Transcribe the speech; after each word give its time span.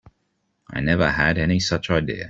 I 0.73 0.79
never 0.79 1.11
had 1.11 1.37
any 1.37 1.59
such 1.59 1.91
idea. 1.91 2.19